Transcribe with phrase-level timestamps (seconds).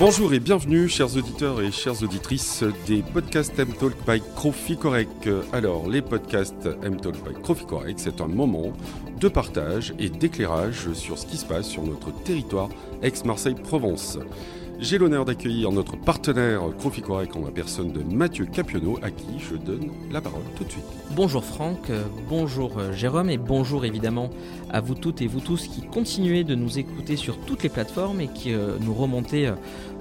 [0.00, 5.28] Bonjour et bienvenue, chers auditeurs et chères auditrices des podcasts M-Talk by Crofi Correct.
[5.52, 8.72] Alors, les podcasts M-Talk by Crofi Correct, c'est un moment
[9.20, 12.70] de partage et d'éclairage sur ce qui se passe sur notre territoire
[13.02, 14.18] ex-Marseille-Provence.
[14.82, 16.62] J'ai l'honneur d'accueillir notre partenaire
[17.06, 20.70] Correct en la personne de Mathieu Capionneau, à qui je donne la parole tout de
[20.70, 20.84] suite.
[21.14, 24.30] Bonjour Franck, euh, bonjour euh, Jérôme et bonjour évidemment
[24.70, 28.22] à vous toutes et vous tous qui continuez de nous écouter sur toutes les plateformes
[28.22, 29.52] et qui euh, nous remontez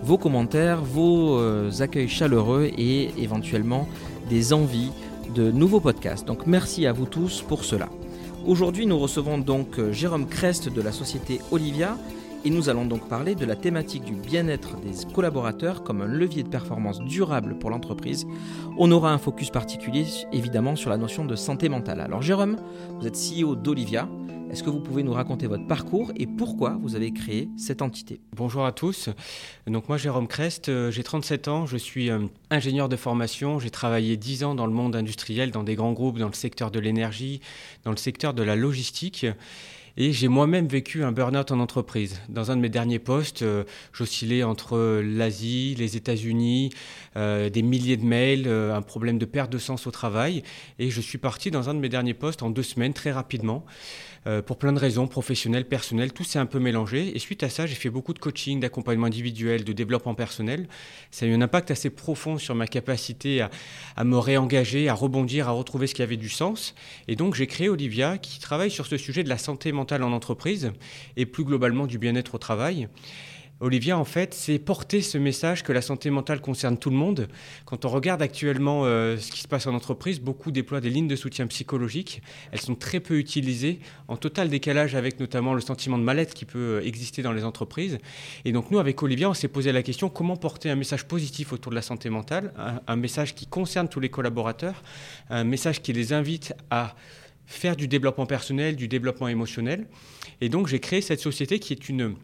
[0.02, 1.42] vos commentaires, vos
[1.82, 3.86] accueils chaleureux et éventuellement
[4.30, 4.92] des envies
[5.36, 6.26] de nouveaux podcasts.
[6.26, 7.90] Donc merci à vous tous pour cela.
[8.48, 11.98] Aujourd'hui nous recevons donc Jérôme Crest de la société Olivia
[12.46, 16.44] et nous allons donc parler de la thématique du bien-être des collaborateurs comme un levier
[16.44, 18.26] de performance durable pour l'entreprise.
[18.78, 22.00] On aura un focus particulier évidemment sur la notion de santé mentale.
[22.00, 22.58] Alors Jérôme,
[23.00, 24.08] vous êtes CEO d'Olivia.
[24.50, 28.20] Est-ce que vous pouvez nous raconter votre parcours et pourquoi vous avez créé cette entité?
[28.36, 29.10] Bonjour à tous.
[29.68, 32.20] Donc moi Jérôme Crest, euh, j'ai 37 ans, je suis euh,
[32.50, 36.18] ingénieur de formation, j'ai travaillé 10 ans dans le monde industriel, dans des grands groupes,
[36.18, 37.42] dans le secteur de l'énergie,
[37.84, 39.28] dans le secteur de la logistique.
[40.02, 42.22] Et j'ai moi-même vécu un burn-out en entreprise.
[42.30, 46.70] Dans un de mes derniers postes, euh, j'oscillais entre l'Asie, les États-Unis,
[47.18, 50.42] euh, des milliers de mails, euh, un problème de perte de sens au travail.
[50.80, 53.66] Et je suis parti dans un de mes derniers postes en deux semaines, très rapidement.
[54.28, 57.16] Euh, pour plein de raisons, professionnelles, personnelles, tout s'est un peu mélangé.
[57.16, 60.68] Et suite à ça, j'ai fait beaucoup de coaching, d'accompagnement individuel, de développement personnel.
[61.12, 63.50] Ça a eu un impact assez profond sur ma capacité à,
[63.96, 66.76] à me réengager, à rebondir, à retrouver ce qui avait du sens.
[67.08, 70.12] Et donc, j'ai créé Olivia, qui travaille sur ce sujet de la santé mentale en
[70.12, 70.72] entreprise
[71.16, 72.88] et plus globalement du bien-être au travail.
[73.62, 77.28] Olivia, en fait, c'est porter ce message que la santé mentale concerne tout le monde.
[77.66, 81.10] Quand on regarde actuellement euh, ce qui se passe en entreprise, beaucoup déploient des lignes
[81.10, 82.22] de soutien psychologique.
[82.54, 86.46] Elles sont très peu utilisées, en total décalage avec notamment le sentiment de mal-être qui
[86.46, 87.98] peut euh, exister dans les entreprises.
[88.46, 91.52] Et donc nous, avec Olivia, on s'est posé la question comment porter un message positif
[91.52, 92.54] autour de la santé mentale,
[92.88, 94.84] un message qui concerne tous les collaborateurs,
[95.30, 96.96] un message qui les invite à
[97.46, 99.88] faire du développement personnel, du développement émotionnel.
[100.40, 102.16] Et donc j'ai créé cette société qui est une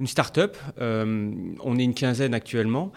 [0.00, 0.56] une start-up.
[0.80, 1.30] Euh,
[1.62, 2.92] on est une quinzaine actuellement.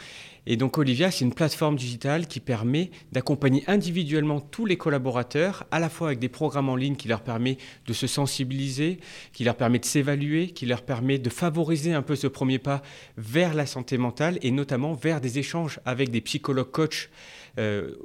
[0.46, 5.80] Et donc Olivia, c'est une plateforme digitale qui permet d'accompagner individuellement tous les collaborateurs, à
[5.80, 9.00] la fois avec des programmes en ligne qui leur permet de se sensibiliser,
[9.32, 12.82] qui leur permet de s'évaluer, qui leur permet de favoriser un peu ce premier pas
[13.18, 17.10] vers la santé mentale et notamment vers des échanges avec des psychologues coachs
[17.58, 17.96] euh,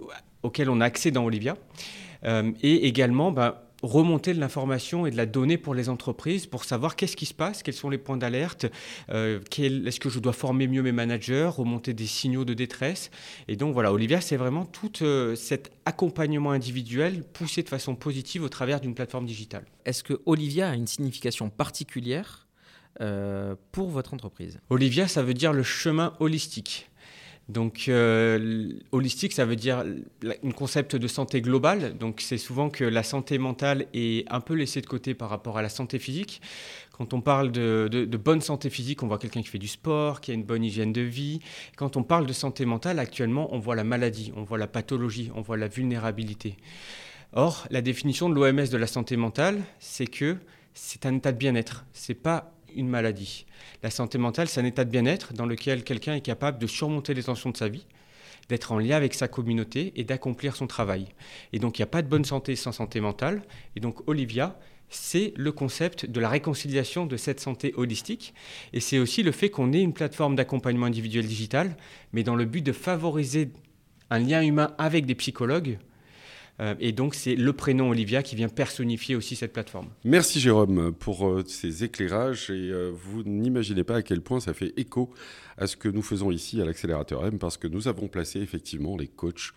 [0.45, 1.57] auxquels on a accès dans Olivia.
[2.25, 6.65] Euh, et également, bah, remonter de l'information et de la donnée pour les entreprises pour
[6.65, 8.67] savoir qu'est-ce qui se passe, quels sont les points d'alerte,
[9.11, 13.11] euh, est-ce que je dois former mieux mes managers, remonter des signaux de détresse.
[13.47, 18.43] Et donc voilà, Olivia, c'est vraiment tout euh, cet accompagnement individuel poussé de façon positive
[18.43, 19.65] au travers d'une plateforme digitale.
[19.85, 22.47] Est-ce que Olivia a une signification particulière
[23.01, 24.61] euh, pour votre entreprise?
[24.71, 26.91] Olivia, ça veut dire le chemin holistique.
[27.49, 29.83] Donc, euh, holistique, ça veut dire
[30.23, 31.97] un concept de santé globale.
[31.97, 35.57] Donc, c'est souvent que la santé mentale est un peu laissée de côté par rapport
[35.57, 36.43] à la santé physique.
[36.93, 40.31] Quand on parle de, bonne santé physique, on voit quelqu'un qui fait du sport, qui
[40.31, 41.41] a une bonne hygiène de vie.
[41.77, 45.31] Quand on parle de santé mentale, actuellement, on voit la maladie, on voit la pathologie,
[45.35, 46.57] on voit la vulnérabilité.
[47.33, 50.37] Or, la définition de l'OMS de la santé mentale, c'est que
[50.75, 51.87] c'est un état de bien-être.
[51.93, 53.45] C'est pas une maladie.
[53.83, 57.13] La santé mentale, c'est un état de bien-être dans lequel quelqu'un est capable de surmonter
[57.13, 57.87] les tensions de sa vie,
[58.49, 61.07] d'être en lien avec sa communauté et d'accomplir son travail.
[61.53, 63.43] Et donc il n'y a pas de bonne santé sans santé mentale.
[63.77, 64.59] Et donc Olivia,
[64.89, 68.33] c'est le concept de la réconciliation de cette santé holistique.
[68.73, 71.77] Et c'est aussi le fait qu'on ait une plateforme d'accompagnement individuel digital,
[72.13, 73.51] mais dans le but de favoriser
[74.11, 75.79] un lien humain avec des psychologues
[76.81, 79.89] et donc, c'est le prénom Olivia qui vient personnifier aussi cette plateforme.
[80.05, 82.51] Merci Jérôme pour euh, ces éclairages.
[82.51, 85.11] Et euh, vous n'imaginez pas à quel point ça fait écho
[85.57, 88.97] à ce que nous faisons ici à l'accélérateur M, parce que nous avons placé effectivement
[88.97, 89.53] les coachs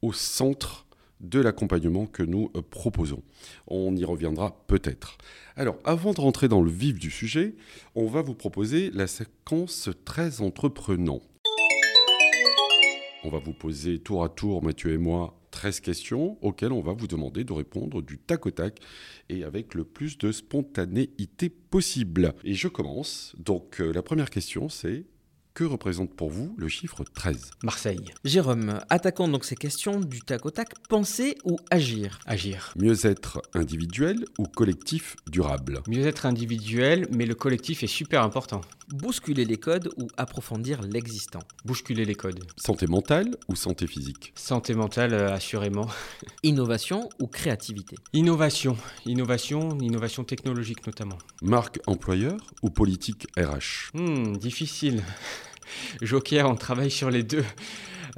[0.00, 0.86] au centre
[1.20, 3.22] de l'accompagnement que nous proposons.
[3.66, 5.16] On y reviendra peut-être.
[5.56, 7.54] Alors, avant de rentrer dans le vif du sujet,
[7.94, 11.22] on va vous proposer la séquence très entreprenant.
[13.24, 16.92] On va vous poser tour à tour, Mathieu et moi, 13 questions auxquelles on va
[16.92, 18.78] vous demander de répondre du tac au tac
[19.28, 22.34] et avec le plus de spontanéité possible.
[22.44, 23.34] Et je commence.
[23.38, 25.06] Donc euh, la première question c'est
[25.56, 28.12] que représente pour vous le chiffre 13 Marseille.
[28.24, 30.74] Jérôme, attaquons donc ces questions du tac au tac.
[30.90, 32.18] Penser ou agir?
[32.26, 32.74] Agir.
[32.76, 35.80] Mieux-être individuel ou collectif durable?
[35.88, 38.60] Mieux-être individuel, mais le collectif est super important.
[38.88, 41.40] Bousculer les codes ou approfondir l'existant?
[41.64, 42.44] Bousculer les codes.
[42.58, 44.32] Santé mentale ou santé physique?
[44.34, 45.88] Santé mentale, euh, assurément.
[46.42, 47.96] Innovation ou créativité?
[48.12, 48.76] Innovation.
[49.06, 51.18] Innovation, innovation technologique notamment.
[51.40, 55.02] Marque employeur ou politique RH hmm, Difficile.
[56.02, 57.44] Joker, on travaille sur les deux.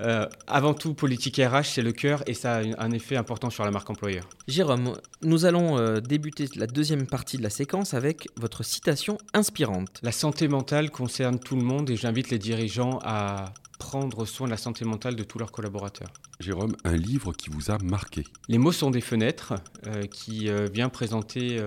[0.00, 3.64] Euh, avant tout, politique RH, c'est le cœur et ça a un effet important sur
[3.64, 4.28] la marque employeur.
[4.46, 9.98] Jérôme, nous allons euh, débuter la deuxième partie de la séquence avec votre citation inspirante.
[10.02, 14.52] La santé mentale concerne tout le monde et j'invite les dirigeants à prendre soin de
[14.52, 16.12] la santé mentale de tous leurs collaborateurs.
[16.38, 19.54] Jérôme, un livre qui vous a marqué Les mots sont des fenêtres,
[19.86, 21.60] euh, qui vient présenter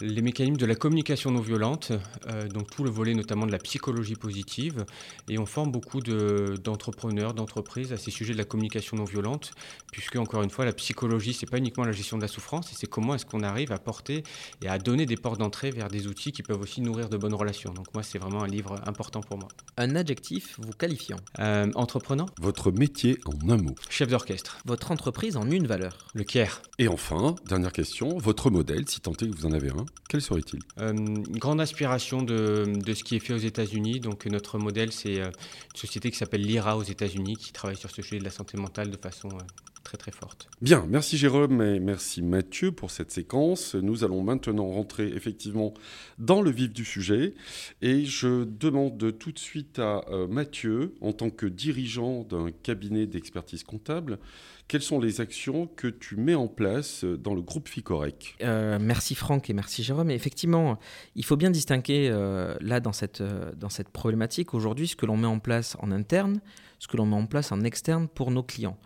[0.00, 1.92] les mécanismes de la communication non violente,
[2.28, 4.84] euh, donc tout le volet notamment de la psychologie positive,
[5.28, 9.52] et on forme beaucoup d'entrepreneurs, d'entreprises à ces sujets de la communication non violente,
[9.92, 12.86] puisque encore une fois, la psychologie, c'est pas uniquement la gestion de la souffrance, c'est
[12.86, 14.22] comment est-ce qu'on arrive à porter
[14.62, 17.34] et à donner des portes d'entrée vers des outils qui peuvent aussi nourrir de bonnes
[17.34, 17.72] relations.
[17.72, 19.48] Donc moi, c'est vraiment un livre important pour moi.
[19.76, 22.26] Un adjectif vous qualifiant euh, Entreprenant.
[22.40, 23.74] Votre métier en un mot.
[23.88, 24.58] Chef d'orchestre.
[24.64, 26.08] Votre entreprise en une valeur.
[26.14, 26.62] Le CARE.
[26.78, 30.20] Et enfin, dernière question, votre modèle, si tant est que vous en avez un, quel
[30.20, 30.60] serait-il?
[30.78, 34.00] Euh, Une grande inspiration de, ce qui est fait aux États-Unis.
[34.00, 37.90] Donc notre modèle, c'est euh, une société qui s'appelle Lyra aux États-Unis, qui travaille sur
[37.90, 39.42] ce sujet de la santé mentale de façon euh,
[39.82, 40.48] très très forte.
[40.60, 43.74] Bien, merci Jérôme et merci Mathieu pour cette séquence.
[43.74, 45.74] Nous allons maintenant rentrer effectivement
[46.18, 47.34] dans le vif du sujet
[47.82, 53.62] et je demande tout de suite à Mathieu, en tant que dirigeant d'un cabinet d'expertise
[53.62, 54.18] comptable,
[54.68, 58.36] quelles sont les actions que tu mets en place dans le groupe FICOREC?
[58.42, 60.10] Euh, Merci Franck et merci Jérôme.
[60.10, 60.78] effectivement,
[61.14, 65.06] il faut bien distinguer euh, là dans cette, euh, dans cette problématique aujourd'hui ce que
[65.06, 66.40] l'on met en place en interne,
[66.78, 68.78] ce que l'on met en place en externe pour nos clients.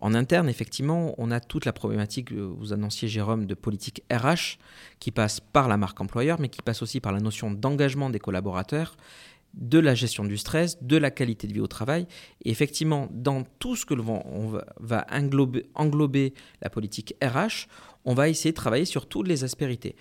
[0.00, 4.58] En interne, effectivement, on a toute la problématique, vous annonciez Jérôme, de politique RH
[5.00, 8.20] qui passe par la marque employeur, mais qui passe aussi par la notion d'engagement des
[8.20, 8.96] collaborateurs
[9.58, 12.06] de la gestion du stress, de la qualité de vie au travail.
[12.44, 15.06] Et effectivement, dans tout ce que l'on va
[15.74, 17.66] englober, la politique RH,
[18.04, 19.96] on va essayer de travailler sur toutes les aspérités.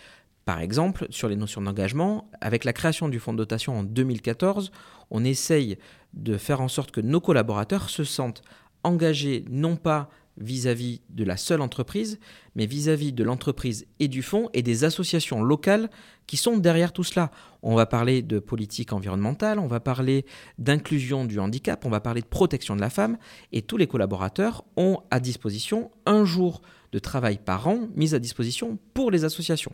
[0.46, 4.72] Par exemple, sur les notions d'engagement, avec la création du fonds de dotation en 2014,
[5.12, 5.78] on essaye
[6.14, 8.44] de faire en sorte que nos collaborateurs se sentent
[8.84, 12.20] engagés non pas vis-à-vis de la seule entreprise,
[12.56, 15.90] mais vis-à-vis de l'entreprise et du fonds et des associations locales
[16.28, 17.32] qui sont derrière tout cela.
[17.64, 20.26] On va parler de politique environnementale, on va parler
[20.58, 23.18] d'inclusion du handicap, on va parler de protection de la femme,
[23.52, 26.62] et tous les collaborateurs ont à disposition un jour
[26.92, 29.74] de travail par an mis à disposition pour les associations.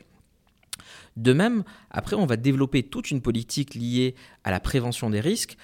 [1.18, 5.58] De même, après, on va développer toute une politique liée à la prévention des risques,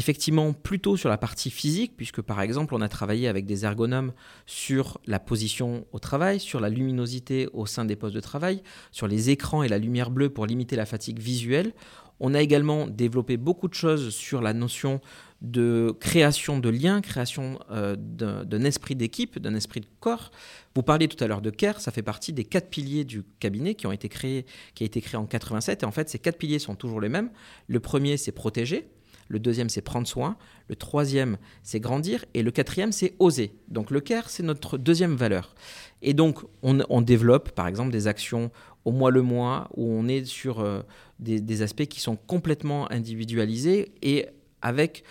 [0.00, 4.14] effectivement plutôt sur la partie physique, puisque par exemple on a travaillé avec des ergonomes
[4.46, 8.62] sur la position au travail, sur la luminosité au sein des postes de travail,
[8.92, 11.74] sur les écrans et la lumière bleue pour limiter la fatigue visuelle.
[12.18, 15.00] On a également développé beaucoup de choses sur la notion
[15.42, 20.30] de création de liens, création euh, d'un esprit d'équipe, d'un esprit de corps.
[20.74, 23.74] Vous parliez tout à l'heure de CARE, ça fait partie des quatre piliers du cabinet
[23.74, 25.82] qui ont été créés, qui a été créé en 87.
[25.82, 27.30] Et en fait, ces quatre piliers sont toujours les mêmes.
[27.68, 28.88] Le premier, c'est protéger.
[29.30, 30.36] Le deuxième, c'est prendre soin.
[30.68, 32.24] Le troisième, c'est grandir.
[32.34, 33.54] Et le quatrième, c'est oser.
[33.68, 35.54] Donc le care, c'est notre deuxième valeur.
[36.02, 38.50] Et donc, on, développe, par exemple, des actions
[38.84, 40.82] au mois le mois où on est sur euh,
[41.20, 44.26] des, aspects qui sont complètement individualisés et
[44.62, 45.04] avec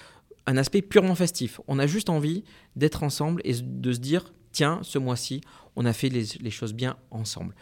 [0.48, 1.62] un aspect purement festif.
[1.68, 2.44] On a juste envie
[2.75, 5.39] d'être ensemble et de se dire, tiens, ce mois-ci,
[5.77, 7.56] on a fait les choses bien ensemble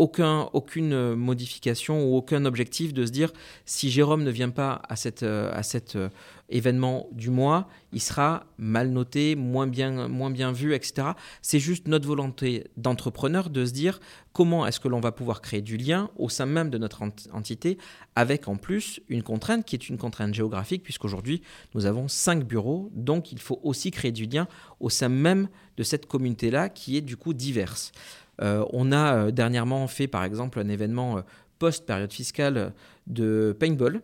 [0.00, 3.34] aucun, aucune modification ou aucun objectif de se dire
[3.66, 6.08] si Jérôme ne vient pas à, euh, à cet euh,
[6.48, 11.08] événement du mois, il sera mal noté, moins bien, moins bien vu, etc.
[11.42, 14.00] C'est juste notre volonté d'entrepreneur de se dire
[14.32, 17.02] comment est-ce que l'on va pouvoir créer du lien au sein même de notre
[17.32, 17.76] entité
[18.16, 21.42] avec en plus une contrainte qui est une contrainte géographique puisqu'aujourd'hui
[21.74, 24.48] nous avons cinq bureaux, donc il faut aussi créer du lien
[24.80, 27.92] au sein même de cette communauté-là qui est du coup diverse.
[28.40, 31.20] Euh, on a euh, dernièrement fait par exemple un événement euh,
[31.58, 32.72] post-période fiscale
[33.06, 34.00] de paintball.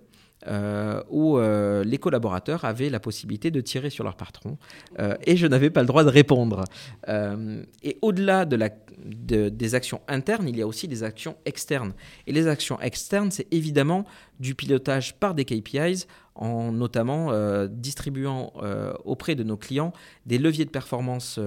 [1.10, 4.58] où les collaborateurs avaient la possibilité de tirer sur leur patron
[5.24, 6.64] et je n'avais pas le droit de répondre.
[7.82, 11.94] et au-delà des actions internes, il y a aussi des actions externes.
[12.26, 14.04] Et les actions externes, c'est évidemment
[14.38, 17.32] du pilotage par des KPIs, en notamment
[17.68, 18.52] distribuant
[19.04, 19.92] auprès de nos clients
[20.26, 21.40] des leviers de performance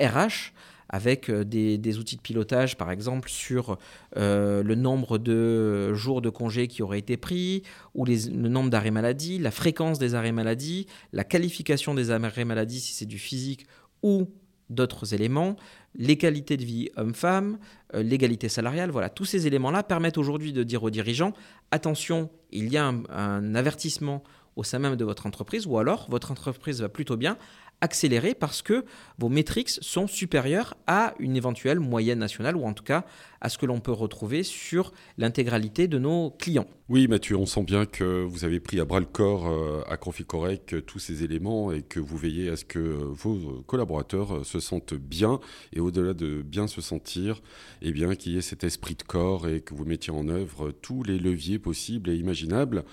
[0.00, 0.52] RH
[0.88, 3.78] avec euh, des, outils de pilotage, par exemple, sur
[4.16, 7.62] euh, le nombre de jours de congés qui auraient été pris,
[7.94, 12.80] ou le nombre d'arrêts maladie, la fréquence des arrêts maladie, la qualification des arrêts maladie
[12.80, 13.66] si c'est du physique
[14.02, 14.28] ou
[14.68, 15.56] d'autres éléments,
[15.94, 17.58] les qualités de vie homme-femme,
[17.94, 21.32] euh, l'égalité salariale, voilà, tous ces éléments-là permettent aujourd'hui de dire aux dirigeants,
[21.70, 24.22] attention, il y a un avertissement
[24.56, 27.36] au sein même de votre entreprise, ou alors votre entreprise va plutôt bien,
[27.80, 28.84] accélérer parce que
[29.18, 33.04] vos métriques sont supérieures à une éventuelle moyenne nationale ou en tout cas
[33.40, 36.66] à ce que l'on peut retrouver sur l'intégralité de nos clients.
[36.88, 39.96] Oui, Mathieu, on sent bien que vous avez pris à bras le corps euh, à
[39.96, 44.46] Conficorec euh, tous ces éléments et que vous veillez à ce que euh, vos collaborateurs
[44.46, 45.40] se sentent bien
[45.72, 47.42] et au-delà de bien se sentir,
[47.82, 50.70] eh bien qu'il y ait cet esprit de corps et que vous mettiez en œuvre
[50.70, 52.84] tous les leviers possibles et imaginables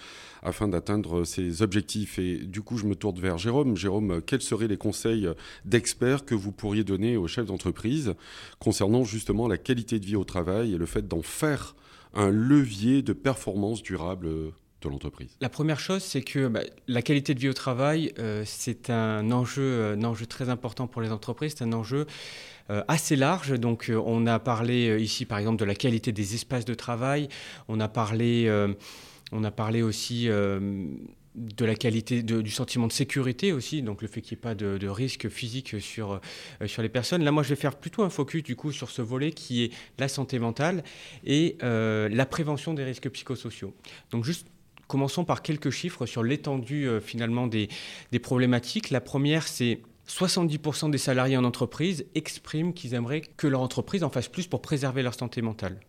[0.41, 2.17] afin d'atteindre ces objectifs.
[2.17, 3.77] Et du coup, je me tourne vers Jérôme.
[3.77, 5.29] Jérôme, quels seraient les conseils
[5.65, 8.15] d'experts que vous pourriez donner aux chefs d'entreprise
[8.57, 10.42] concernant justement la qualité de vie au travail?
[10.49, 11.75] Et le fait d'en faire
[12.13, 17.33] un levier de performance durable de l'entreprise La première chose, c'est que bah, la qualité
[17.33, 21.11] de vie au travail, euh, c'est un enjeu, euh, un enjeu très important pour les
[21.11, 22.05] entreprises, c'est un enjeu
[22.69, 23.59] euh, assez large.
[23.59, 27.29] Donc on a parlé ici par exemple de la qualité des espaces de travail,
[27.67, 28.49] on a parlé,
[29.31, 30.29] on a parlé aussi
[31.35, 34.55] de la qualité du sentiment de sécurité aussi, donc le fait qu'il n'y ait pas
[34.55, 37.23] de, risque physique sur, euh, sur les personnes.
[37.23, 39.71] Là, moi, je vais faire plutôt un focus du coup sur ce volet qui est
[39.97, 40.83] la santé mentale
[41.25, 43.73] et euh, la prévention des risques psychosociaux.
[44.11, 44.47] Donc, juste
[44.87, 47.69] commençons par quelques chiffres sur l'étendue euh, finalement des,
[48.11, 48.91] des problématiques.
[48.91, 54.09] La première, c'est 70% des salariés en entreprise expriment qu'ils aimeraient que leur entreprise en
[54.09, 55.79] fasse plus pour préserver leur santé mentale.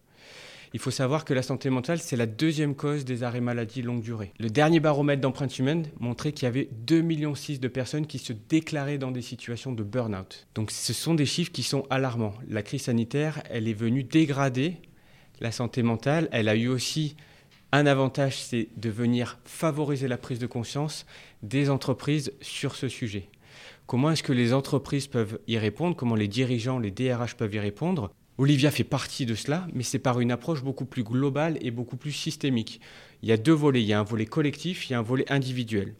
[0.75, 4.03] Il faut savoir que la santé mentale, c'est la deuxième cause des arrêts maladie longue
[4.03, 4.33] durée.
[4.41, 8.33] Le dernier baromètre d'empreinte humaine montrait qu'il y avait 2,6 millions de personnes qui se
[8.33, 10.49] déclaraient dans des situations de burn-out.
[10.57, 12.35] Donc ce sont des chiffres qui sont alarmants.
[12.49, 14.79] La crise sanitaire, elle est venue dégrader
[15.39, 16.29] la santé mentale.
[16.33, 17.15] Elle a eu aussi
[17.71, 21.07] un avantage, c'est de venir favoriser la prise de conscience
[21.45, 23.29] des entreprises sur ce sujet.
[23.87, 25.95] Comment est-ce que les entreprises peuvent y répondre?
[25.95, 28.11] Comment les dirigeants, les DRH peuvent y répondre?
[28.37, 31.97] Olivia fait partie de cela, mais c'est par une approche beaucoup plus globale et beaucoup
[31.97, 32.81] plus systémique.
[33.23, 35.03] Il y a deux volets, il y a un volet collectif, il y a un
[35.03, 35.95] volet individuel.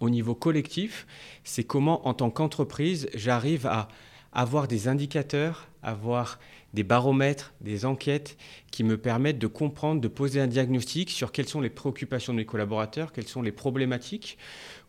[0.00, 1.06] Au niveau collectif,
[1.44, 3.88] c'est comment en tant qu'entreprise, j'arrive à
[4.32, 6.38] avoir des indicateurs, avoir
[6.74, 8.36] des baromètres, des enquêtes
[8.70, 12.38] qui me permettent de comprendre, de poser un diagnostic sur quelles sont les préoccupations de
[12.38, 14.38] mes collaborateurs, quelles sont les problématiques,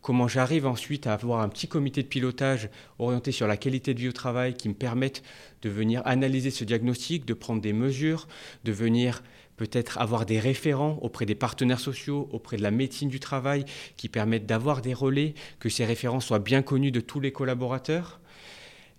[0.00, 4.00] comment j'arrive ensuite à avoir un petit comité de pilotage orienté sur la qualité de
[4.00, 5.22] vie au travail qui me permette
[5.62, 8.28] de venir analyser ce diagnostic, de prendre des mesures,
[8.64, 9.22] de venir
[9.56, 13.64] peut-être avoir des référents auprès des partenaires sociaux, auprès de la médecine du travail,
[13.96, 18.20] qui permettent d'avoir des relais, que ces référents soient bien connus de tous les collaborateurs.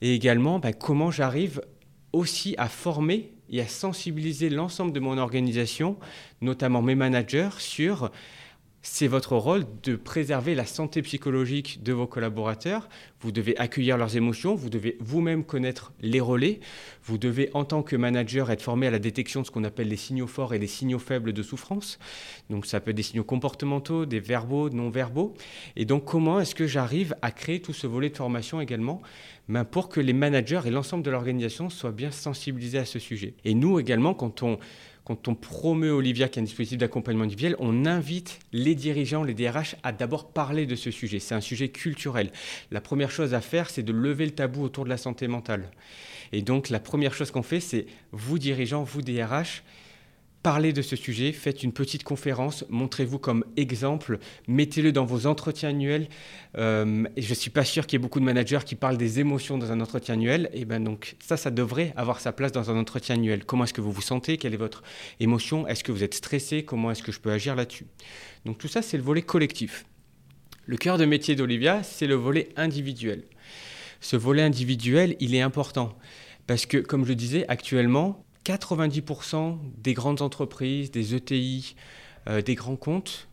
[0.02, 1.62] Et également, ben, comment j'arrive
[2.16, 5.98] aussi à former et à sensibiliser l'ensemble de mon organisation,
[6.42, 8.12] notamment mes managers, sur
[8.88, 12.88] c'est votre rôle de préserver la santé psychologique de vos collaborateurs.
[13.20, 16.60] Vous devez accueillir leurs émotions, vous devez vous-même connaître les relais,
[17.04, 19.88] vous devez en tant que manager être formé à la détection de ce qu'on appelle
[19.88, 21.98] les signaux forts et les signaux faibles de souffrance.
[22.52, 25.34] Donc ça peut être des signaux comportementaux, des verbaux, non verbaux.
[25.76, 29.02] Et donc comment est-ce que j'arrive à créer tout ce volet de formation également?
[29.50, 33.34] Ben, pour que les managers et l'ensemble de l'organisation soient bien sensibilisés à ce sujet.
[33.46, 34.60] Et nous également, quand on
[35.06, 39.36] quand on promeut Olivia, qui est un dispositif d'accompagnement individuel, on invite les dirigeants, les
[39.36, 41.20] DRH, à d'abord parler de ce sujet.
[41.20, 42.32] C'est un sujet culturel.
[42.72, 45.70] La première chose à faire, c'est de lever le tabou autour de la santé mentale.
[46.32, 49.64] Et donc, la première chose qu'on fait, c'est vous, dirigeants, vous, DRH,
[50.46, 55.70] parlez de ce sujet, faites une petite conférence, montrez-vous comme exemple, mettez-le dans vos entretiens
[55.70, 56.08] annuels.
[56.56, 58.96] Euh, et je ne suis pas sûr qu'il y ait beaucoup de managers qui parlent
[58.96, 60.52] des émotions dans un entretien annuel.
[60.54, 63.44] Et ben donc ça, ça devrait avoir sa place dans un entretien annuel.
[63.44, 64.38] Comment est-ce que vous vous sentez?
[64.38, 64.84] Quelle est votre
[65.20, 65.68] émotion?
[65.68, 66.64] Est-ce que vous êtes stressé?
[66.64, 67.88] Comment est-ce que je peux agir là-dessus?
[68.46, 69.88] Donc tout ça, c'est le volet collectif.
[70.68, 73.24] Le cœur de métier d'Olivia, c'est le volet individuel.
[74.00, 75.98] Ce volet individuel, il est important.
[76.46, 81.76] Parce que, comme je disais, actuellement, 90% des grandes entreprises, des ETI,
[82.30, 83.28] euh, des grands comptes,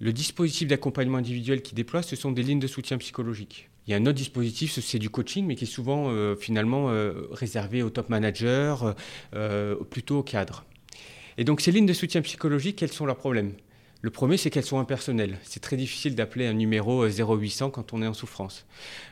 [0.00, 3.70] le dispositif d'accompagnement individuel qu'ils déploient, ce sont des lignes de soutien psychologique.
[3.86, 6.88] Il y a un autre dispositif, c'est du coaching, mais qui est souvent euh, finalement
[6.88, 8.76] euh, réservé aux top managers,
[9.90, 10.64] plutôt aux cadres.
[11.38, 13.54] Et donc ces lignes de soutien psychologique, quels sont leurs problèmes
[14.04, 15.38] le premier, c'est qu'elles sont impersonnelles.
[15.44, 18.66] C'est très difficile d'appeler un numéro 0800 quand on est en souffrance.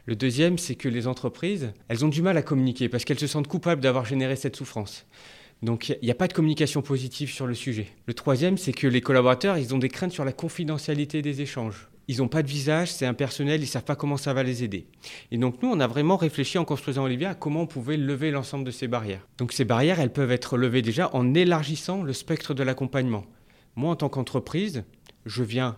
[0.05, 3.27] Le deuxième, c'est que les entreprises, elles ont du mal à communiquer parce qu'elles se
[3.27, 5.07] sentent coupables d'avoir généré cette souffrance.
[5.63, 7.87] Donc il n'y a pas de communication positive sur le sujet.
[8.05, 11.89] Le troisième, c'est que les collaborateurs, ils ont des craintes sur la confidentialité des échanges.
[12.07, 14.63] Ils n'ont pas de visage, c'est impersonnel, ils ne savent pas comment ça va les
[14.63, 14.85] aider.
[15.31, 18.31] Et donc nous, on a vraiment réfléchi en construisant Olivia à comment on pouvait lever
[18.31, 19.27] l'ensemble de ces barrières.
[19.39, 23.25] Donc ces barrières, elles peuvent être levées déjà en élargissant le spectre de l'accompagnement.
[23.77, 24.85] Moi, en tant qu'entreprise,
[25.27, 25.77] je viens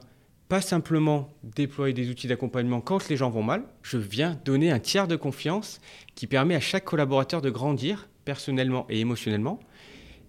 [0.48, 4.78] pas simplement déployer des outils d'accompagnement quand les gens vont mal, je viens donner un
[4.78, 5.80] tiers de confiance
[6.14, 9.60] qui permet à chaque collaborateur de grandir personnellement et émotionnellement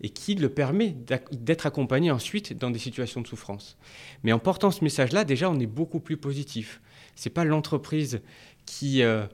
[0.02, 0.96] et qui le permet
[1.32, 3.78] d'être accompagné ensuite dans des situations de souffrance.
[4.24, 6.82] Mais en portant ce message-là, déjà, on est beaucoup plus positif.
[7.16, 8.22] Ce n'est pas l'entreprise
[8.66, 9.26] qui euh,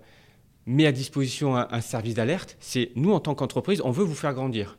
[0.65, 4.33] met à disposition un service d'alerte, c'est nous, en tant qu'entreprise, on veut vous faire
[4.33, 4.77] grandir.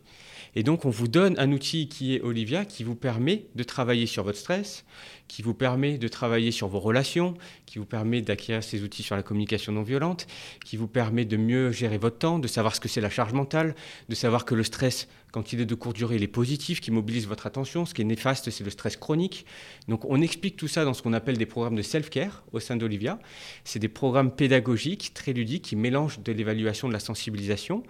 [0.54, 4.04] Et donc, on vous donne un outil qui est Olivia, qui vous permet de travailler
[4.06, 4.84] sur votre stress,
[5.26, 9.16] qui vous permet de travailler sur vos relations, qui vous permet d'acquérir ces outils sur
[9.16, 10.26] la communication non violente,
[10.62, 13.32] qui vous permet de mieux gérer votre temps, de savoir ce que c'est la charge
[13.32, 13.74] mentale,
[14.10, 16.90] de savoir que le stress, quand il est de courte durée, il est positif, qui
[16.90, 17.86] mobilise votre attention.
[17.86, 19.46] Ce qui est néfaste, c'est le stress chronique.
[19.88, 22.76] Donc, on explique tout ça dans ce qu'on appelle des programmes de self-care au sein
[22.76, 23.18] d'Olivia.
[23.64, 27.84] C'est des programmes pédagogiques, très ludiques, qui mélangent de l'évaluation de la sensibilisation.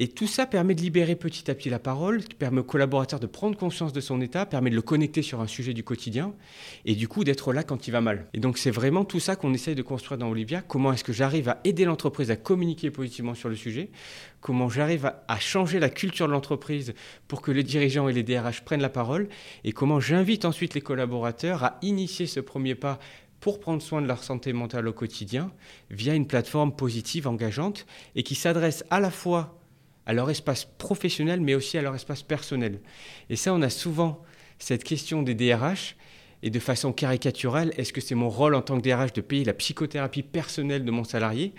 [0.00, 3.26] Et tout ça permet de libérer petit à petit la parole, permet au collaborateur de
[3.26, 6.34] prendre conscience de son état, permet de le connecter sur un sujet du quotidien
[6.84, 8.28] et du coup d'être là quand il va mal.
[8.32, 10.62] Et donc c'est vraiment tout ça qu'on essaye de construire dans Olivia.
[10.62, 13.90] Comment est-ce que j'arrive à aider l'entreprise à communiquer positivement sur le sujet?
[14.40, 16.94] Comment j'arrive à, changer la culture de l'entreprise
[17.26, 19.28] pour que les dirigeants et les DRH prennent la parole?
[19.64, 23.00] Et comment j'invite ensuite les collaborateurs à initier ce premier pas
[23.40, 25.50] pour prendre soin de leur santé mentale au quotidien
[25.90, 29.57] via une plateforme positive, engageante et qui s'adresse à la fois
[30.08, 32.80] à leur espace professionnel, mais aussi à leur espace personnel.
[33.30, 34.22] Et ça, on a souvent
[34.58, 35.94] cette question des DRH,
[36.42, 39.44] et de façon caricaturale, est-ce que c'est mon rôle en tant que DRH de payer
[39.44, 41.52] la psychothérapie personnelle de mon salarié?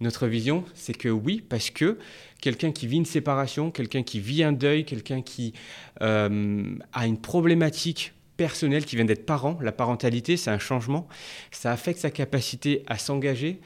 [0.00, 1.98] Notre vision, c'est que oui, parce que
[2.40, 5.52] quelqu'un qui vit une séparation, quelqu'un qui vit un deuil, quelqu'un qui
[6.00, 11.06] euh, a une problématique personnelle qui vient d'être parent, la parentalité, c'est un changement,
[11.50, 13.60] ça affecte sa capacité à s'engager,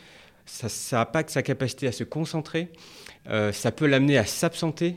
[0.46, 2.70] ça, ça impacte sa capacité à se concentrer,
[3.30, 4.96] euh, ça peut l'amener à s'absenter.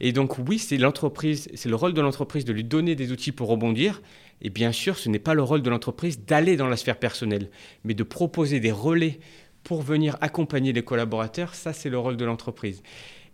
[0.00, 3.32] Et donc oui, c'est l'entreprise, c'est le rôle de l'entreprise de lui donner des outils
[3.32, 4.02] pour rebondir.
[4.40, 7.50] Et bien sûr, ce n'est pas le rôle de l'entreprise d'aller dans la sphère personnelle,
[7.84, 9.18] mais de proposer des relais
[9.64, 11.54] pour venir accompagner les collaborateurs.
[11.54, 12.82] Ça, c'est le rôle de l'entreprise.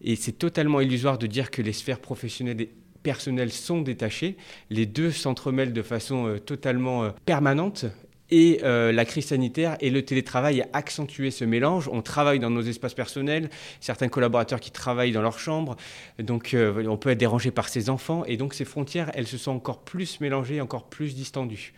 [0.01, 2.71] Et c'est totalement illusoire de dire que les sphères professionnelles et
[3.03, 4.37] personnelles sont détachées.
[4.71, 7.85] Les deux s'entremêlent de façon euh, totalement euh, permanente
[8.31, 11.88] et euh, la crise sanitaire et le télétravail a accentué ce mélange.
[11.93, 13.50] On travaille dans nos espaces personnels,
[13.81, 15.76] certains collaborateurs qui travaillent dans leur chambre,
[16.19, 19.38] donc euh, on peut être dérangé par ses enfants, et donc ces frontières, elles se
[19.38, 21.75] sont encore plus mélangées, encore plus distendues.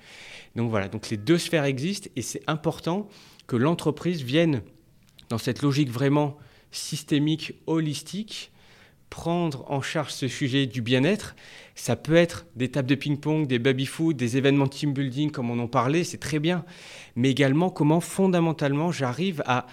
[0.54, 3.08] Donc voilà, donc les deux sphères existent, et c'est important
[3.46, 4.62] que l'entreprise vienne
[5.28, 6.36] dans cette logique vraiment
[6.70, 8.50] systémique, holistique,
[9.10, 11.36] prendre en charge ce sujet du bien-être.
[11.74, 15.58] Ça peut être des tables de ping-pong, des baby-food, des événements team building comme on
[15.58, 16.64] en parlait, c'est très bien.
[17.14, 19.66] Mais également comment fondamentalement j'arrive à,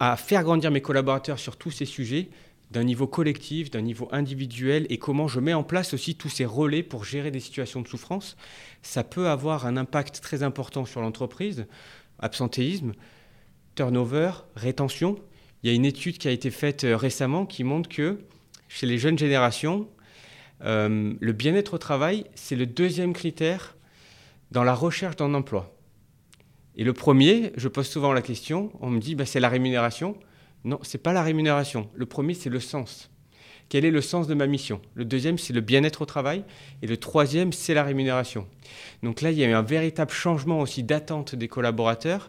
[0.00, 2.28] à faire grandir mes collaborateurs sur tous ces sujets
[2.70, 6.44] d'un niveau collectif, d'un niveau individuel, et comment je mets en place aussi tous ces
[6.44, 8.36] relais pour gérer des situations de souffrance.
[8.82, 11.66] Ça peut avoir un impact très important sur l'entreprise.
[12.18, 12.92] Absentéisme,
[13.76, 15.16] turnover, rétention.
[15.62, 18.18] Il y a une étude qui a été faite euh, récemment qui montre que
[18.74, 19.86] chez les jeunes générations,
[20.64, 23.76] euh, le bien-être au travail, c'est le deuxième critère
[24.50, 25.76] dans la recherche d'un emploi.
[26.74, 30.18] Et le premier, je pose souvent la question, on me dit, bah, c'est la rémunération.
[30.64, 31.88] Non, c'est pas la rémunération.
[31.94, 33.10] Le premier, c'est le sens.
[33.68, 34.82] Quel est le sens de ma mission?
[34.94, 36.42] Le deuxième, c'est le bien-être au travail.
[36.82, 38.48] Et le troisième, c'est la rémunération.
[39.04, 42.28] Donc là, il y a eu un véritable changement aussi d'attente des collaborateurs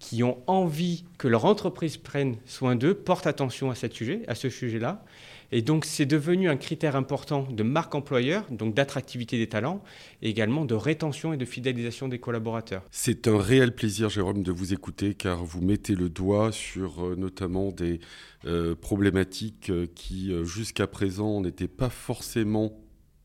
[0.00, 4.48] qui ont envie que leur entreprise prenne soin d'eux, porte attention à, sujet, à ce
[4.48, 5.04] sujet-là.
[5.50, 9.82] Et donc, c'est devenu un critère important de marque employeur, donc d'attractivité des talents,
[10.20, 12.82] et également de rétention et de fidélisation des collaborateurs.
[12.90, 17.16] C'est un réel plaisir, Jérôme, de vous écouter, car vous mettez le doigt sur euh,
[17.16, 18.00] notamment des
[18.44, 22.78] euh, problématiques euh, qui, jusqu'à présent, n'étaient pas forcément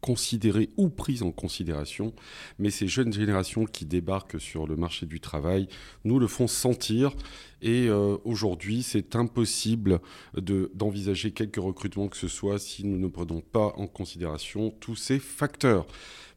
[0.04, 2.14] considérées ou prises en considération,
[2.60, 5.70] mais ces jeunes générations qui débarquent sur le marché du travail
[6.04, 7.14] nous le font sentir.
[7.62, 10.02] Et euh, aujourd'hui, c'est impossible
[10.36, 15.20] d'envisager quelques recrutements que ce soit si nous ne prenons pas en considération tous ces
[15.20, 15.88] facteurs.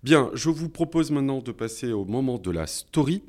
[0.04, 3.24] Bien, je vous propose maintenant de passer au moment de la story.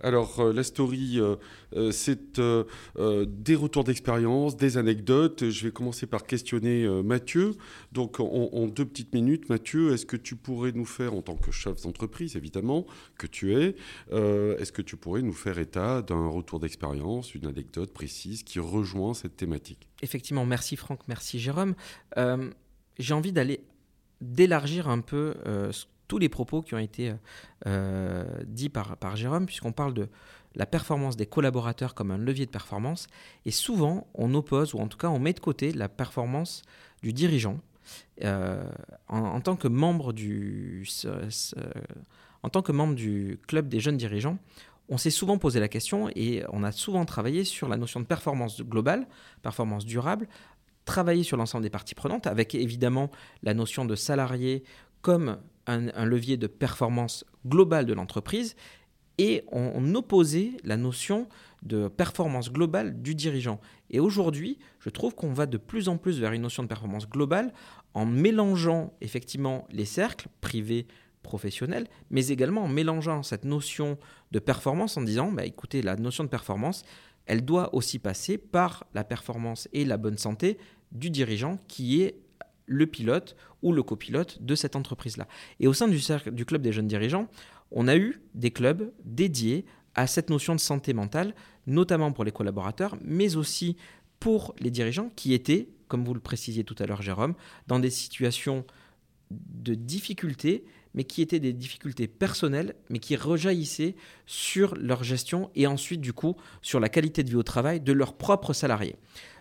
[0.00, 1.36] Alors, euh, la story, euh,
[1.76, 5.50] euh, c'est des retours d'expérience, des anecdotes.
[5.50, 7.54] Je vais commencer par questionner Mathieu.
[7.92, 11.50] Donc, en, deux petites minutes, Mathieu, est-ce que tu pourrais nous faire, en tant que
[11.50, 13.74] chef d'entreprise, évidemment, que tu es,
[14.12, 19.14] est-ce que tu pourrais nous faire état d'un retour d'expérience, une anecdote précise qui rejoint
[19.14, 19.88] cette thématique?
[20.02, 21.74] Effectivement, merci Franck, merci Jérôme.
[22.98, 23.60] J'ai envie d'aller
[24.20, 25.34] d'élargir un peu
[26.08, 27.14] tous les propos qui ont été
[27.66, 30.08] euh, dits par, par Jérôme, puisqu'on parle de
[30.54, 33.06] la performance des collaborateurs comme un levier de performance,
[33.44, 36.62] et souvent on oppose, ou en tout cas on met de côté la performance
[37.02, 37.60] du dirigeant.
[38.24, 38.70] Euh,
[39.08, 40.86] en, tant que membre du,
[42.42, 44.38] en tant que membre du club des jeunes dirigeants,
[44.90, 48.06] on s'est souvent posé la question et on a souvent travaillé sur la notion de
[48.06, 49.06] performance globale,
[49.42, 50.28] performance durable,
[50.84, 53.10] travailler sur l'ensemble des parties prenantes, avec évidemment
[53.42, 54.64] la notion de salarié
[55.02, 55.38] comme
[55.68, 58.56] un, levier de performance globale de l'entreprise
[59.18, 61.28] et on, opposait la notion
[61.62, 63.60] de performance globale du dirigeant.
[63.90, 67.08] Et aujourd'hui, je trouve qu'on va de plus en plus vers une notion de performance
[67.08, 67.52] globale
[67.94, 70.86] en mélangeant effectivement les cercles privés,
[71.24, 73.98] professionnels, mais également en mélangeant cette notion
[74.30, 76.84] de performance en disant, bah, écoutez, la notion de performance,
[77.26, 80.58] elle doit aussi passer par la performance et la bonne santé
[80.92, 82.16] du dirigeant qui est
[82.68, 85.26] le pilote ou le copilote de cette entreprise-là.
[85.58, 87.28] Et au sein du, club des jeunes dirigeants,
[87.72, 91.34] on a eu des clubs dédiés à cette notion de santé mentale,
[91.66, 93.76] notamment pour les collaborateurs, mais aussi
[94.20, 97.34] pour les dirigeants qui étaient, comme vous le précisiez tout à l'heure Jérôme,
[97.66, 98.64] dans des situations
[99.30, 103.94] de difficultés, mais qui étaient des difficultés personnelles, mais qui rejaillissaient
[104.26, 107.92] sur leur gestion et ensuite du coup sur la qualité de vie au travail de
[107.92, 108.96] leurs propres salariés.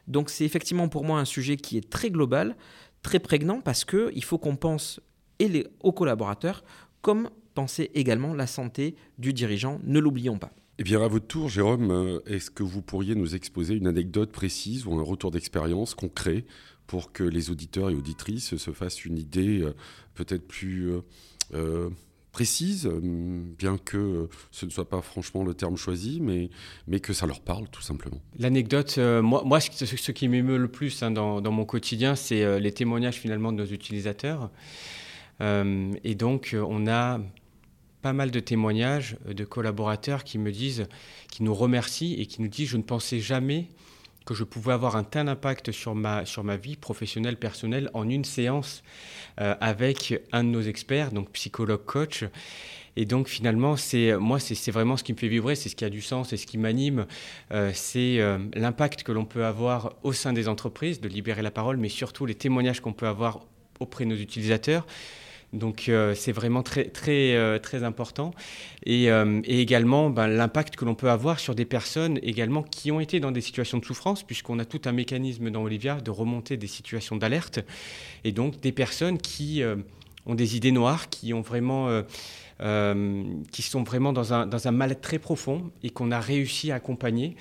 [0.08, 2.56] Donc c'est effectivement pour moi un sujet qui est très global,
[3.02, 5.00] très prégnant, parce qu'il faut qu'on pense
[5.40, 6.64] et les, aux collaborateurs
[7.02, 10.52] comme penser également la santé du dirigeant, ne l'oublions pas.
[10.80, 14.32] Eh bien, à votre tour, Jérôme, euh, est-ce que vous pourriez nous exposer une anecdote
[14.32, 16.46] précise ou un retour d'expérience concret
[16.86, 19.74] pour que les auditeurs et auditrices se fassent une idée euh,
[20.14, 20.92] peut-être plus
[21.54, 21.90] euh,
[22.38, 22.88] précise,
[23.58, 26.52] bien que ce ne soit pas franchement le terme choisi, mais,
[26.86, 31.02] mais que ça leur parle tout simplement L'anecdote, moi, moi, ce, qui m'émeut le plus
[31.02, 34.52] hein, dans, dans, mon quotidien, c'est les témoignages finalement de nos utilisateurs.
[35.42, 37.20] et donc, on a
[38.04, 40.86] pas mal de témoignages de collaborateurs qui me disent,
[41.32, 43.68] qui nous remercient et qui nous disent je ne pensais jamais
[44.28, 48.08] que je pouvais avoir un tel impact sur ma, sur ma vie professionnelle, personnelle, en
[48.08, 48.84] une séance
[49.40, 52.26] euh, avec un de nos experts, donc psychologue coach.
[52.98, 55.86] Et donc finalement, c'est moi, c'est vraiment ce qui me fait vibrer, c'est ce qui
[55.86, 57.06] a du sens, c'est ce qui m'anime,
[57.52, 61.52] euh, c'est euh, l'impact que l'on peut avoir au sein des entreprises, de libérer la
[61.52, 63.46] parole, mais surtout les témoignages qu'on peut avoir
[63.80, 64.86] auprès de nos utilisateurs.
[65.54, 68.32] Donc euh, c'est vraiment très, très, euh, très important.
[68.86, 73.00] Et, euh, également ben, l'impact que l'on peut avoir sur des personnes également qui ont
[73.00, 76.58] été dans des situations de souffrance, puisqu'on a tout un mécanisme dans Olivia de remonter
[76.58, 77.60] des situations d'alerte.
[78.24, 79.64] Et donc des personnes qui
[80.26, 82.04] ont des idées noires, qui ont vraiment...
[83.52, 86.76] qui sont vraiment dans un, dans un mal très profond et qu'on a réussi à
[86.76, 87.36] accompagner.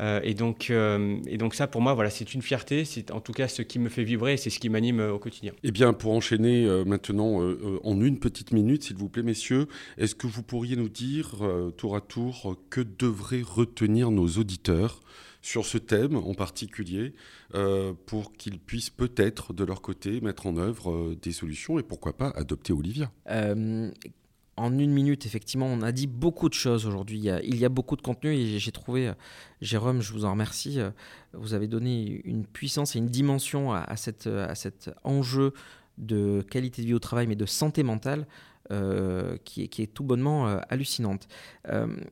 [0.00, 2.84] Euh, et, donc, euh, et donc ça, pour moi, voilà, c'est une fierté.
[2.84, 5.12] C'est en tout cas ce qui me fait vibrer et c'est ce qui m'anime euh,
[5.12, 5.52] au quotidien.
[5.62, 7.40] Eh bien, pour enchaîner maintenant
[7.82, 11.36] en une petite minute, s'il vous plaît, messieurs, est-ce que vous pourriez nous dire
[11.76, 15.00] tour à tour que devraient retenir nos auditeurs
[15.42, 17.14] sur ce thème en particulier
[18.06, 22.30] pour qu'ils puissent peut-être de leur côté mettre en œuvre des solutions et pourquoi pas
[22.30, 23.10] adopter Olivia?
[24.58, 27.18] En une minute, effectivement, on a dit beaucoup de choses aujourd'hui.
[27.18, 29.14] Il, y a beaucoup de contenu et j'ai trouvé, euh,
[29.60, 30.90] Jérôme, je vous en remercie, euh,
[31.32, 35.52] vous avez donné une puissance et une dimension à, cette, à cet enjeu
[35.96, 38.26] de qualité de vie au travail, mais de santé mentale.
[38.70, 41.26] Euh, qui, est, tout bonnement hallucinante.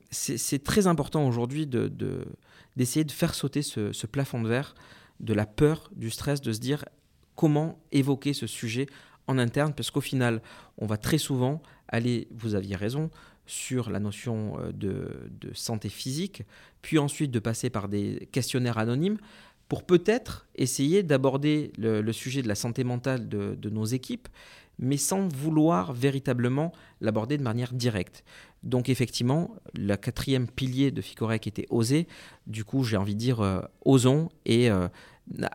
[0.09, 4.73] c'est très important aujourd'hui d'essayer de, faire sauter ce, plafond de verre
[5.19, 6.83] de la peur, du stress, de se dire
[7.35, 8.87] comment évoquer ce sujet
[9.27, 10.41] en interne, parce qu'au final,
[10.79, 13.09] on va très souvent aller, vous aviez raison,
[13.47, 16.43] sur la notion euh, de, santé physique,
[16.81, 19.17] puis ensuite de passer par des questionnaires anonymes
[19.69, 24.27] pour peut-être essayer d'aborder le, sujet de la santé mentale de, nos équipes,
[24.79, 26.71] mais sans vouloir véritablement
[27.01, 28.23] l'aborder de manière directe.
[28.63, 32.07] Donc effectivement, le quatrième pilier de Ficorec était oser.
[32.45, 34.87] Du coup, j'ai envie de dire euh, osons et euh,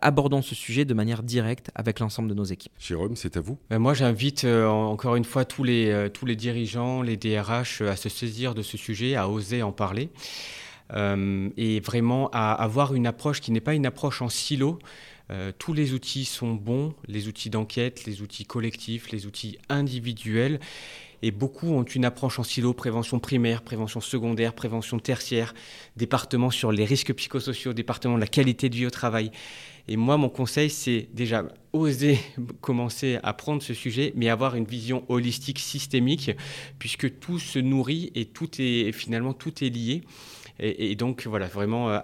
[0.00, 2.72] abordons ce sujet de manière directe avec l'ensemble de nos équipes.
[2.78, 3.58] Jérôme, c'est à vous.
[3.70, 7.82] Ben, moi, j'invite euh, encore une fois tous les, euh, tous les dirigeants, les DRH
[7.82, 10.10] euh, à se saisir de ce sujet, à oser en parler
[11.56, 14.78] et vraiment à avoir une approche qui n'est pas une approche en silo.
[15.58, 20.60] tous les outils sont bons, les outils d'enquête, les outils collectifs, les outils individuels.
[21.22, 25.54] Et beaucoup ont une approche en silo, prévention primaire, prévention secondaire, prévention tertiaire,
[25.96, 29.30] département sur les risques psychosociaux, département de la qualité de vie au travail.
[29.88, 32.18] Et moi, mon conseil, c'est déjà oser
[32.60, 36.32] commencer à prendre ce sujet, mais avoir une vision holistique, systémique,
[36.78, 40.02] puisque tout se nourrit et tout est finalement tout est lié.
[40.58, 41.98] Et, donc voilà, vraiment euh,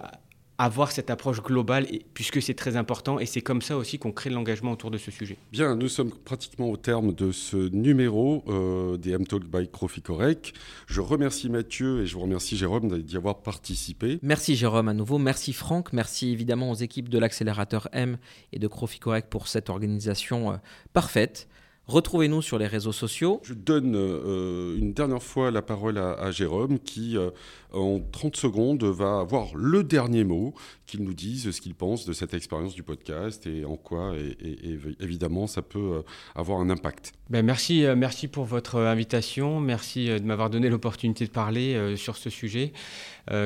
[0.59, 4.29] avoir cette approche globale, puisque c'est très important, et c'est comme ça aussi qu'on crée
[4.29, 5.37] de l'engagement autour de ce sujet.
[5.53, 10.53] Bien, nous sommes pratiquement au terme de ce numéro euh, des M-Talk by Croficorec.
[10.87, 14.19] Je remercie Mathieu et je vous remercie Jérôme d'y avoir participé.
[14.21, 18.17] Merci Jérôme à nouveau, merci Franck, merci évidemment aux équipes de l'accélérateur M
[18.51, 20.57] et de Croficorec pour cette organisation euh,
[20.91, 21.47] parfaite.
[21.89, 23.41] Retrouvez-nous sur les réseaux sociaux.
[23.43, 27.31] Je donne euh, une dernière fois la parole à, Jérôme qui, euh,
[27.73, 30.53] en 30 secondes, va avoir le dernier mot,
[30.85, 34.77] qu'il nous dise ce qu'il pense de cette expérience du podcast et en quoi, et,
[34.99, 36.01] évidemment, ça peut euh,
[36.35, 37.13] avoir un impact.
[37.31, 39.59] Ben merci, merci pour votre invitation.
[39.59, 42.71] Merci de m'avoir donné l'opportunité de parler sur ce sujet.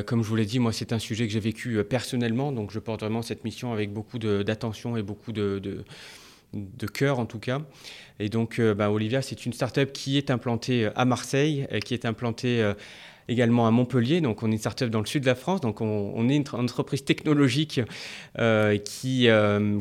[0.05, 2.79] comme je vous l'ai dit, moi, c'est un sujet que j'ai vécu personnellement, donc je
[2.79, 5.85] porte vraiment cette mission avec beaucoup d'attention et beaucoup de, de
[6.53, 7.61] de cœur en tout cas.
[8.19, 11.79] Et donc, euh, bah, Olivia, c'est une start-up qui est implantée euh, à Marseille, euh,
[11.79, 12.73] qui est implantée
[13.29, 14.21] également à Montpellier.
[14.21, 15.61] Donc, on est une start-up dans le sud de la France.
[15.61, 17.81] Donc, on, est une entreprise technologique
[18.83, 19.27] qui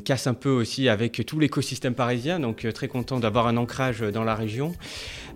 [0.05, 2.39] casse un peu aussi avec tout l'écosystème parisien.
[2.39, 4.75] Donc, très content d'avoir un ancrage dans la région.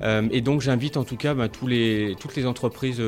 [0.05, 3.03] et donc, j'invite en tout cas bah, tous les, toutes les entreprises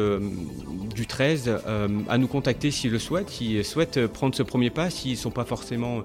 [0.94, 1.60] du 13
[2.08, 5.30] à nous contacter s'ils le souhaitent, s'ils souhaitent prendre ce premier pas, s'ils ne sont
[5.30, 6.02] pas forcément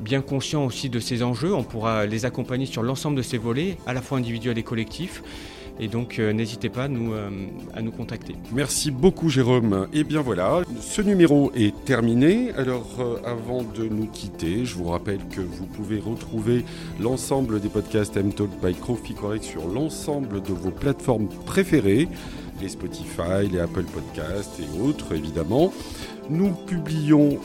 [0.00, 1.54] bien conscient aussi de ces enjeux.
[1.54, 5.22] On pourra les accompagner sur l'ensemble de ces volets, à la fois individuels et collectifs.
[5.78, 7.28] Et donc, euh, n'hésitez pas à nous, euh,
[7.74, 8.34] à nous contacter.
[8.52, 9.88] Merci beaucoup, Jérôme.
[9.92, 12.50] Et bien voilà, ce numéro est terminé.
[12.56, 16.64] Alors, euh, avant de nous quitter, je vous rappelle que vous pouvez retrouver
[16.98, 22.08] l'ensemble des podcasts M-Talk by Coffee Correct sur l'ensemble de vos plateformes préférées,
[22.62, 25.72] les Spotify, les Apple Podcasts et autres, évidemment.
[26.28, 27.38] Nous publions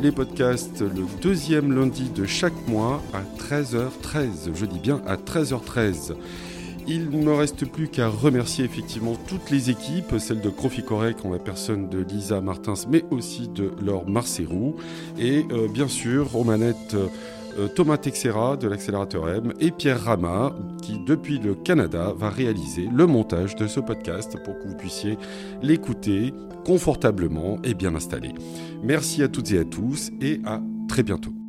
[0.00, 4.54] les podcasts le deuxième lundi de chaque mois à 13h13.
[4.54, 6.14] Je dis bien à 13h13.
[6.86, 11.20] Il ne me reste plus qu'à remercier effectivement toutes les équipes, celles de Crofi Correct
[11.24, 14.74] en la personne de Lisa Martins, mais aussi de Laure Marcerou.
[15.18, 17.06] Et euh, bien sûr, euh,
[17.74, 23.06] Thomas Texera de l'accélérateur M et Pierre Rama qui, depuis le Canada, va réaliser le
[23.06, 25.18] montage de ce podcast pour que vous puissiez
[25.62, 26.32] l'écouter
[26.64, 28.32] confortablement et bien installé.
[28.82, 31.39] Merci à toutes et à tous et à très bientôt.